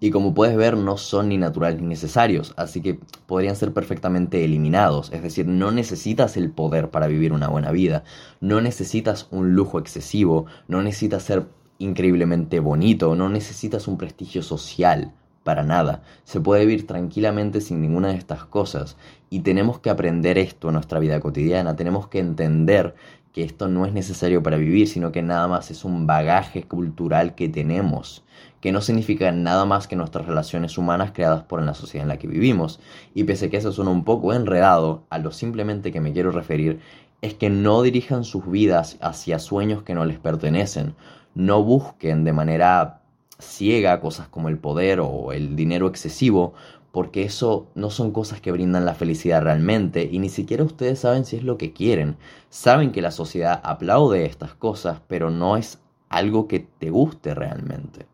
Y 0.00 0.10
como 0.10 0.34
puedes 0.34 0.56
ver, 0.56 0.76
no 0.76 0.98
son 0.98 1.30
ni 1.30 1.38
naturales 1.38 1.80
ni 1.80 1.86
necesarios, 1.86 2.52
así 2.56 2.82
que 2.82 2.98
podrían 3.26 3.56
ser 3.56 3.72
perfectamente 3.72 4.44
eliminados. 4.44 5.10
Es 5.12 5.22
decir, 5.22 5.46
no 5.46 5.70
necesitas 5.70 6.36
el 6.36 6.50
poder 6.50 6.90
para 6.90 7.06
vivir 7.06 7.32
una 7.32 7.48
buena 7.48 7.70
vida, 7.70 8.04
no 8.40 8.60
necesitas 8.60 9.28
un 9.30 9.54
lujo 9.54 9.78
excesivo, 9.78 10.44
no 10.68 10.82
necesitas 10.82 11.22
ser 11.22 11.46
increíblemente 11.78 12.60
bonito, 12.60 13.14
no 13.14 13.30
necesitas 13.30 13.88
un 13.88 13.96
prestigio 13.96 14.42
social, 14.42 15.14
para 15.44 15.62
nada. 15.62 16.02
Se 16.24 16.40
puede 16.40 16.66
vivir 16.66 16.86
tranquilamente 16.86 17.60
sin 17.60 17.80
ninguna 17.80 18.08
de 18.08 18.16
estas 18.16 18.44
cosas. 18.44 18.96
Y 19.30 19.40
tenemos 19.40 19.78
que 19.78 19.90
aprender 19.90 20.38
esto 20.38 20.68
en 20.68 20.74
nuestra 20.74 20.98
vida 20.98 21.20
cotidiana. 21.20 21.76
Tenemos 21.76 22.08
que 22.08 22.18
entender 22.18 22.96
que 23.32 23.42
esto 23.42 23.68
no 23.68 23.84
es 23.84 23.92
necesario 23.92 24.42
para 24.42 24.56
vivir, 24.56 24.88
sino 24.88 25.12
que 25.12 25.22
nada 25.22 25.46
más 25.48 25.70
es 25.70 25.84
un 25.84 26.06
bagaje 26.06 26.62
cultural 26.62 27.34
que 27.34 27.48
tenemos, 27.48 28.24
que 28.60 28.70
no 28.70 28.80
significa 28.80 29.32
nada 29.32 29.64
más 29.64 29.88
que 29.88 29.96
nuestras 29.96 30.26
relaciones 30.26 30.78
humanas 30.78 31.10
creadas 31.12 31.42
por 31.42 31.60
la 31.60 31.74
sociedad 31.74 32.04
en 32.04 32.08
la 32.08 32.18
que 32.18 32.28
vivimos. 32.28 32.80
Y 33.12 33.24
pese 33.24 33.46
a 33.46 33.50
que 33.50 33.56
eso 33.56 33.72
suena 33.72 33.90
un 33.90 34.04
poco 34.04 34.32
enredado, 34.32 35.04
a 35.10 35.18
lo 35.18 35.32
simplemente 35.32 35.90
que 35.90 36.00
me 36.00 36.12
quiero 36.12 36.30
referir 36.30 36.80
es 37.22 37.34
que 37.34 37.50
no 37.50 37.82
dirijan 37.82 38.22
sus 38.22 38.48
vidas 38.48 38.98
hacia 39.00 39.38
sueños 39.38 39.82
que 39.82 39.94
no 39.94 40.04
les 40.04 40.18
pertenecen, 40.18 40.94
no 41.34 41.64
busquen 41.64 42.22
de 42.22 42.34
manera 42.34 43.00
ciega 43.38 44.00
cosas 44.00 44.28
como 44.28 44.48
el 44.48 44.58
poder 44.58 45.00
o 45.00 45.32
el 45.32 45.56
dinero 45.56 45.86
excesivo, 45.86 46.54
porque 46.92 47.24
eso 47.24 47.66
no 47.74 47.90
son 47.90 48.12
cosas 48.12 48.40
que 48.40 48.52
brindan 48.52 48.84
la 48.84 48.94
felicidad 48.94 49.42
realmente 49.42 50.08
y 50.10 50.20
ni 50.20 50.28
siquiera 50.28 50.62
ustedes 50.62 51.00
saben 51.00 51.24
si 51.24 51.36
es 51.36 51.42
lo 51.42 51.58
que 51.58 51.72
quieren. 51.72 52.16
Saben 52.50 52.92
que 52.92 53.02
la 53.02 53.10
sociedad 53.10 53.60
aplaude 53.64 54.26
estas 54.26 54.54
cosas, 54.54 55.00
pero 55.08 55.30
no 55.30 55.56
es 55.56 55.80
algo 56.08 56.46
que 56.46 56.60
te 56.60 56.90
guste 56.90 57.34
realmente. 57.34 58.06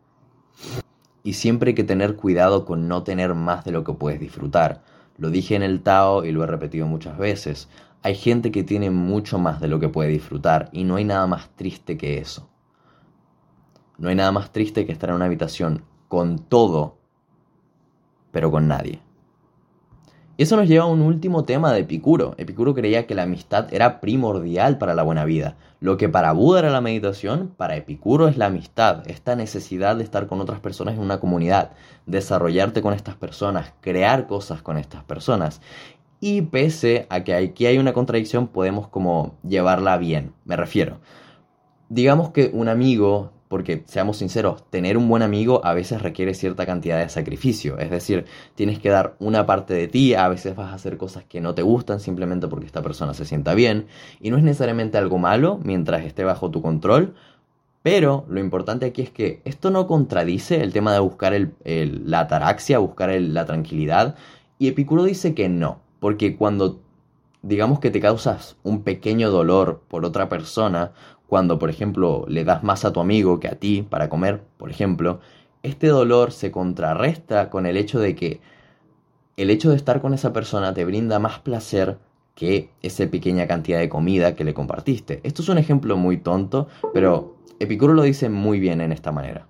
Y 1.23 1.33
siempre 1.33 1.69
hay 1.69 1.75
que 1.75 1.83
tener 1.83 2.15
cuidado 2.15 2.65
con 2.65 2.87
no 2.87 3.03
tener 3.03 3.35
más 3.35 3.63
de 3.63 3.71
lo 3.71 3.83
que 3.83 3.93
puedes 3.93 4.19
disfrutar. 4.19 4.81
Lo 5.17 5.29
dije 5.29 5.55
en 5.55 5.61
el 5.61 5.83
Tao 5.83 6.25
y 6.25 6.31
lo 6.31 6.43
he 6.43 6.47
repetido 6.47 6.87
muchas 6.87 7.19
veces. 7.19 7.69
Hay 8.01 8.15
gente 8.15 8.51
que 8.51 8.63
tiene 8.63 8.89
mucho 8.89 9.37
más 9.37 9.61
de 9.61 9.67
lo 9.67 9.79
que 9.79 9.89
puede 9.89 10.09
disfrutar 10.09 10.69
y 10.71 10.85
no 10.85 10.95
hay 10.95 11.05
nada 11.05 11.27
más 11.27 11.49
triste 11.55 11.97
que 11.97 12.17
eso. 12.17 12.49
No 14.01 14.09
hay 14.09 14.15
nada 14.15 14.31
más 14.31 14.51
triste 14.51 14.87
que 14.87 14.91
estar 14.91 15.11
en 15.11 15.15
una 15.15 15.25
habitación 15.25 15.83
con 16.07 16.39
todo 16.39 16.97
pero 18.31 18.49
con 18.49 18.67
nadie. 18.67 18.99
Y 20.37 20.43
eso 20.43 20.55
nos 20.55 20.67
lleva 20.67 20.85
a 20.85 20.87
un 20.87 21.01
último 21.01 21.43
tema 21.43 21.71
de 21.71 21.81
Epicuro. 21.81 22.33
Epicuro 22.37 22.73
creía 22.73 23.05
que 23.05 23.13
la 23.13 23.23
amistad 23.23 23.71
era 23.71 23.99
primordial 24.01 24.79
para 24.79 24.95
la 24.95 25.03
buena 25.03 25.23
vida. 25.23 25.55
Lo 25.79 25.97
que 25.97 26.09
para 26.09 26.31
Buda 26.31 26.59
era 26.59 26.71
la 26.71 26.81
meditación, 26.81 27.53
para 27.55 27.75
Epicuro 27.75 28.27
es 28.27 28.37
la 28.37 28.47
amistad, 28.47 29.07
esta 29.07 29.35
necesidad 29.35 29.97
de 29.97 30.03
estar 30.03 30.25
con 30.25 30.41
otras 30.41 30.59
personas 30.59 30.95
en 30.95 31.01
una 31.01 31.19
comunidad, 31.19 31.73
desarrollarte 32.07 32.81
con 32.81 32.93
estas 32.93 33.15
personas, 33.15 33.73
crear 33.81 34.25
cosas 34.25 34.63
con 34.63 34.79
estas 34.79 35.03
personas. 35.03 35.61
Y 36.19 36.41
pese 36.41 37.05
a 37.09 37.23
que 37.23 37.35
aquí 37.35 37.67
hay 37.67 37.77
una 37.77 37.93
contradicción, 37.93 38.47
podemos 38.47 38.87
como 38.87 39.35
llevarla 39.43 39.97
bien. 39.97 40.33
Me 40.45 40.55
refiero. 40.55 41.01
Digamos 41.89 42.31
que 42.31 42.49
un 42.51 42.67
amigo 42.67 43.31
porque 43.51 43.83
seamos 43.85 44.15
sinceros, 44.15 44.63
tener 44.69 44.95
un 44.95 45.09
buen 45.09 45.21
amigo 45.21 45.59
a 45.65 45.73
veces 45.73 46.01
requiere 46.01 46.33
cierta 46.33 46.65
cantidad 46.65 46.97
de 46.97 47.09
sacrificio, 47.09 47.77
es 47.79 47.91
decir, 47.91 48.23
tienes 48.55 48.79
que 48.79 48.87
dar 48.87 49.17
una 49.19 49.45
parte 49.45 49.73
de 49.73 49.89
ti, 49.89 50.13
a 50.13 50.29
veces 50.29 50.55
vas 50.55 50.71
a 50.71 50.75
hacer 50.75 50.95
cosas 50.95 51.25
que 51.25 51.41
no 51.41 51.53
te 51.53 51.61
gustan 51.61 51.99
simplemente 51.99 52.47
porque 52.47 52.65
esta 52.65 52.81
persona 52.81 53.13
se 53.13 53.25
sienta 53.25 53.53
bien, 53.53 53.87
y 54.21 54.29
no 54.29 54.37
es 54.37 54.43
necesariamente 54.43 54.97
algo 54.97 55.17
malo 55.17 55.59
mientras 55.61 56.05
esté 56.05 56.23
bajo 56.23 56.49
tu 56.49 56.61
control, 56.61 57.13
pero 57.83 58.23
lo 58.29 58.39
importante 58.39 58.85
aquí 58.85 59.01
es 59.01 59.09
que 59.09 59.41
esto 59.43 59.69
no 59.69 59.85
contradice 59.85 60.63
el 60.63 60.71
tema 60.71 60.93
de 60.93 60.99
buscar 61.01 61.33
la 61.65 62.19
ataraxia, 62.21 62.79
buscar 62.79 63.11
la 63.19 63.45
tranquilidad, 63.45 64.15
y 64.59 64.69
Epicuro 64.69 65.03
dice 65.03 65.33
que 65.35 65.49
no, 65.49 65.81
porque 65.99 66.37
cuando 66.37 66.79
digamos 67.41 67.79
que 67.79 67.91
te 67.91 67.99
causas 67.99 68.55
un 68.63 68.83
pequeño 68.83 69.29
dolor 69.29 69.81
por 69.89 70.05
otra 70.05 70.29
persona, 70.29 70.93
cuando, 71.31 71.59
por 71.59 71.69
ejemplo, 71.69 72.25
le 72.27 72.43
das 72.43 72.61
más 72.61 72.83
a 72.83 72.91
tu 72.91 72.99
amigo 72.99 73.39
que 73.39 73.47
a 73.47 73.55
ti 73.55 73.87
para 73.89 74.09
comer, 74.09 74.43
por 74.57 74.69
ejemplo, 74.69 75.21
este 75.63 75.87
dolor 75.87 76.33
se 76.33 76.51
contrarresta 76.51 77.49
con 77.49 77.65
el 77.65 77.77
hecho 77.77 78.01
de 78.01 78.15
que 78.15 78.41
el 79.37 79.49
hecho 79.49 79.69
de 79.69 79.77
estar 79.77 80.01
con 80.01 80.13
esa 80.13 80.33
persona 80.33 80.73
te 80.73 80.83
brinda 80.83 81.19
más 81.19 81.39
placer 81.39 81.99
que 82.35 82.71
esa 82.81 83.07
pequeña 83.07 83.47
cantidad 83.47 83.79
de 83.79 83.87
comida 83.87 84.35
que 84.35 84.43
le 84.43 84.53
compartiste. 84.53 85.21
Esto 85.23 85.41
es 85.41 85.47
un 85.47 85.57
ejemplo 85.57 85.95
muy 85.95 86.17
tonto, 86.17 86.67
pero 86.93 87.37
Epicuro 87.61 87.93
lo 87.93 88.03
dice 88.03 88.27
muy 88.27 88.59
bien 88.59 88.81
en 88.81 88.91
esta 88.91 89.13
manera. 89.13 89.47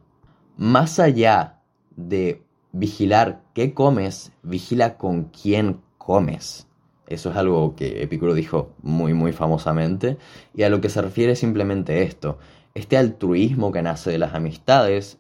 Más 0.58 1.00
allá 1.00 1.62
de 1.96 2.44
vigilar 2.74 3.42
qué 3.56 3.74
comes, 3.74 4.34
vigila 4.44 5.00
con 5.00 5.24
quién 5.30 5.82
comes. 5.98 6.68
Eso 7.14 7.32
es 7.32 7.36
algo 7.36 7.76
que 7.76 8.04
Epicuro 8.04 8.34
dijo 8.34 8.72
muy, 8.82 9.14
muy 9.14 9.34
famosamente. 9.34 10.18
Y 10.56 10.64
a 10.64 10.70
lo 10.70 10.82
que 10.82 10.90
se 10.90 11.02
refiere 11.02 11.36
simplemente 11.36 12.04
esto. 12.04 12.38
Este 12.74 12.98
altruismo 12.98 13.72
que 13.72 13.82
nace 13.82 14.12
de 14.12 14.18
las 14.18 14.34
amistades, 14.34 15.20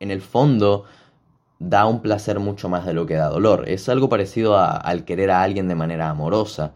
en 0.00 0.10
el 0.10 0.22
fondo, 0.22 0.84
da 1.58 1.86
un 1.86 2.00
placer 2.00 2.40
mucho 2.40 2.68
más 2.68 2.86
de 2.86 2.94
lo 2.94 3.06
que 3.06 3.14
da 3.14 3.28
dolor. 3.28 3.68
Es 3.68 3.88
algo 3.88 4.08
parecido 4.08 4.58
al 4.58 5.04
querer 5.04 5.30
a 5.30 5.42
alguien 5.42 5.68
de 5.68 5.74
manera 5.74 6.08
amorosa. 6.08 6.72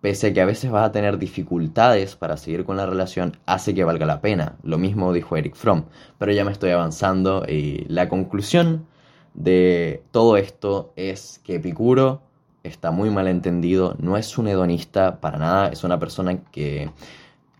Pese 0.00 0.28
a 0.28 0.32
que 0.32 0.40
a 0.40 0.46
veces 0.46 0.70
vas 0.70 0.86
a 0.86 0.92
tener 0.92 1.18
dificultades 1.18 2.14
para 2.16 2.36
seguir 2.36 2.64
con 2.64 2.76
la 2.76 2.86
relación, 2.86 3.38
hace 3.46 3.74
que 3.74 3.82
valga 3.82 4.06
la 4.06 4.20
pena. 4.20 4.56
Lo 4.62 4.78
mismo 4.78 5.12
dijo 5.12 5.36
Eric 5.36 5.56
Fromm. 5.56 5.86
Pero 6.18 6.32
ya 6.32 6.44
me 6.44 6.52
estoy 6.52 6.70
avanzando 6.70 7.44
y 7.48 7.86
la 7.88 8.08
conclusión 8.08 8.86
de 9.34 10.02
todo 10.12 10.36
esto 10.36 10.92
es 10.96 11.40
que 11.44 11.56
Epicuro 11.56 12.25
está 12.68 12.90
muy 12.90 13.10
mal 13.10 13.28
entendido, 13.28 13.96
no 13.98 14.16
es 14.16 14.38
un 14.38 14.48
hedonista 14.48 15.20
para 15.20 15.38
nada, 15.38 15.68
es 15.68 15.84
una 15.84 15.98
persona 15.98 16.42
que 16.52 16.90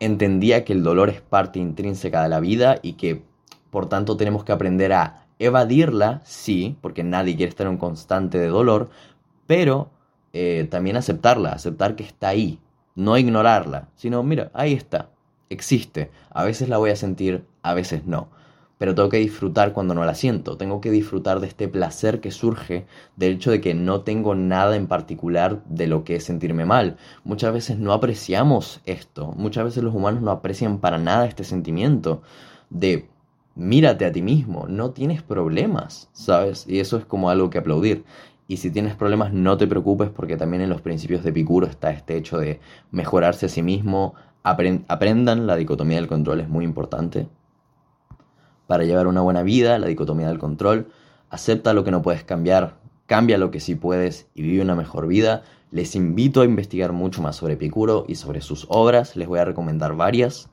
entendía 0.00 0.64
que 0.64 0.72
el 0.72 0.82
dolor 0.82 1.08
es 1.10 1.20
parte 1.20 1.58
intrínseca 1.58 2.22
de 2.22 2.28
la 2.28 2.40
vida 2.40 2.76
y 2.82 2.94
que 2.94 3.22
Por 3.70 3.88
tanto, 3.88 4.16
tenemos 4.16 4.44
que 4.44 4.52
aprender 4.52 4.92
a 4.92 5.26
evadirla, 5.38 6.22
sí, 6.24 6.78
porque 6.80 7.02
nadie 7.04 7.36
quiere 7.36 7.50
estar 7.50 7.66
en 7.66 7.74
un 7.74 7.78
constante 7.78 8.38
de 8.38 8.48
dolor, 8.48 8.88
pero 9.46 9.90
eh, 10.32 10.66
también 10.70 10.96
aceptarla, 10.96 11.50
aceptar 11.52 11.96
que 11.96 12.04
está 12.04 12.28
ahí, 12.28 12.58
no 12.94 13.18
ignorarla, 13.18 13.88
sino, 13.96 14.22
mira, 14.22 14.50
ahí 14.54 14.72
está, 14.72 15.10
existe. 15.50 16.10
A 16.30 16.44
veces 16.44 16.68
la 16.68 16.78
voy 16.78 16.90
a 16.90 16.96
sentir, 16.96 17.44
a 17.62 17.74
veces 17.74 18.06
no. 18.06 18.28
Pero 18.78 18.94
tengo 18.94 19.08
que 19.08 19.16
disfrutar 19.18 19.72
cuando 19.72 19.94
no 19.94 20.04
la 20.04 20.14
siento. 20.14 20.56
Tengo 20.56 20.80
que 20.80 20.90
disfrutar 20.90 21.40
de 21.40 21.46
este 21.46 21.68
placer 21.68 22.20
que 22.20 22.30
surge 22.30 22.86
del 23.16 23.34
hecho 23.34 23.50
de 23.50 23.60
que 23.60 23.74
no 23.74 24.02
tengo 24.02 24.34
nada 24.34 24.76
en 24.76 24.86
particular 24.86 25.62
de 25.66 25.86
lo 25.86 26.04
que 26.04 26.16
es 26.16 26.24
sentirme 26.24 26.64
mal. 26.66 26.96
Muchas 27.24 27.52
veces 27.52 27.78
no 27.78 27.92
apreciamos 27.92 28.80
esto. 28.84 29.32
Muchas 29.36 29.64
veces 29.64 29.82
los 29.82 29.94
humanos 29.94 30.22
no 30.22 30.30
aprecian 30.30 30.78
para 30.78 30.98
nada 30.98 31.26
este 31.26 31.44
sentimiento 31.44 32.22
de 32.70 33.08
mírate 33.56 34.04
a 34.04 34.12
ti 34.12 34.22
mismo, 34.22 34.66
no 34.68 34.90
tienes 34.92 35.22
problemas, 35.22 36.10
¿sabes? 36.12 36.66
Y 36.68 36.78
eso 36.80 36.98
es 36.98 37.04
como 37.06 37.30
algo 37.30 37.50
que 37.50 37.58
aplaudir. 37.58 38.04
Y 38.48 38.58
si 38.58 38.70
tienes 38.70 38.94
problemas, 38.94 39.32
no 39.32 39.56
te 39.56 39.66
preocupes 39.66 40.10
porque 40.10 40.36
también 40.36 40.62
en 40.62 40.70
los 40.70 40.82
principios 40.82 41.24
de 41.24 41.30
Epicuro 41.30 41.66
está 41.66 41.90
este 41.90 42.16
hecho 42.16 42.38
de 42.38 42.60
mejorarse 42.92 43.46
a 43.46 43.48
sí 43.48 43.62
mismo. 43.62 44.14
aprendan, 44.44 45.46
la 45.46 45.56
dicotomía 45.56 45.96
del 45.96 46.06
control 46.06 46.40
es 46.40 46.48
muy 46.48 46.64
importante. 46.64 47.28
Para 48.66 48.84
llevar 48.84 49.06
una 49.06 49.20
buena 49.20 49.42
vida, 49.42 49.78
la 49.78 49.86
dicotomía 49.86 50.28
del 50.28 50.38
control, 50.38 50.88
acepta 51.30 51.72
lo 51.72 51.84
que 51.84 51.90
no 51.90 52.02
puedes 52.02 52.24
cambiar, 52.24 52.74
cambia 53.06 53.38
lo 53.38 53.50
que 53.50 53.60
sí 53.60 53.74
puedes 53.74 54.26
y 54.34 54.42
vive 54.42 54.62
una 54.62 54.74
mejor 54.74 55.06
vida. 55.06 55.42
Les 55.70 55.94
invito 55.94 56.40
a 56.40 56.44
investigar 56.44 56.92
mucho 56.92 57.22
más 57.22 57.36
sobre 57.36 57.54
Epicuro 57.54 58.04
y 58.08 58.16
sobre 58.16 58.40
sus 58.40 58.66
obras, 58.68 59.16
les 59.16 59.28
voy 59.28 59.38
a 59.38 59.44
recomendar 59.44 59.96
varias. 59.96 60.48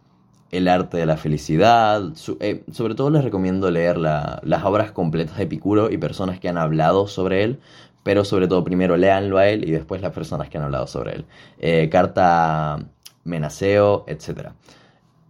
El 0.52 0.68
arte 0.68 0.98
de 0.98 1.08
la 1.08 1.18
felicidad. 1.18 2.14
Eh, 2.40 2.64
sobre 2.72 2.94
todo 2.94 3.10
les 3.10 3.24
recomiendo 3.24 3.72
leer 3.72 3.98
las 3.98 4.64
obras 4.64 4.92
completas 4.92 5.38
de 5.38 5.44
Epicuro 5.46 5.92
y 5.92 5.98
personas 5.98 6.40
que 6.40 6.48
han 6.48 6.60
hablado 6.60 7.08
sobre 7.08 7.44
él. 7.44 7.60
Pero 8.04 8.24
sobre 8.24 8.48
todo 8.48 8.64
primero 8.64 8.96
léanlo 8.96 9.40
a 9.40 9.48
él 9.48 9.68
y 9.68 9.72
después 9.72 10.02
las 10.02 10.12
personas 10.12 10.50
que 10.50 10.60
han 10.60 10.66
hablado 10.66 10.86
sobre 10.86 11.16
él. 11.16 11.26
Eh, 11.58 11.90
carta 11.90 12.86
Menaceo, 13.24 14.04
etc. 14.08 14.50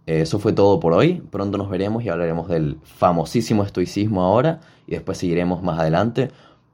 Eso 0.06 0.38
fue 0.38 0.52
todo 0.52 0.80
por 0.80 0.92
hoy. 0.92 1.22
Pronto 1.30 1.58
nos 1.58 1.70
veremos 1.70 2.04
y 2.04 2.08
hablaremos 2.08 2.48
del 2.48 2.78
famosísimo 2.82 3.62
estoicismo 3.62 4.22
ahora 4.22 4.60
y 4.86 4.92
después 4.92 5.18
seguiremos 5.18 5.62
más 5.62 5.78
adelante. 5.78 6.30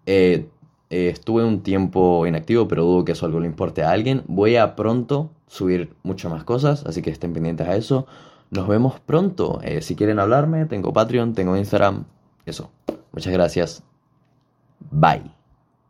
Eh, 0.07 0.49
estuve 0.91 1.45
un 1.45 1.63
tiempo 1.63 2.27
inactivo, 2.27 2.67
pero 2.67 2.85
dudo 2.85 3.05
que 3.05 3.13
eso 3.13 3.27
algo 3.27 3.41
le 3.41 3.47
importe 3.47 3.83
a 3.83 3.91
alguien. 3.91 4.25
Voy 4.27 4.57
a 4.57 4.75
pronto 4.75 5.31
subir 5.47 5.95
muchas 6.03 6.31
más 6.31 6.45
cosas, 6.45 6.85
así 6.87 7.03
que 7.03 7.11
estén 7.11 7.33
pendientes 7.33 7.69
a 7.69 7.77
eso. 7.77 8.07
Nos 8.51 8.67
vemos 8.67 8.99
pronto. 9.01 9.61
Eh, 9.63 9.81
si 9.83 9.95
quieren 9.95 10.19
hablarme, 10.19 10.67
tengo 10.67 10.93
Patreon, 10.93 11.35
tengo 11.35 11.57
Instagram. 11.57 12.05
Eso. 12.45 12.71
Muchas 13.13 13.33
gracias. 13.33 13.83
Bye. 14.91 15.40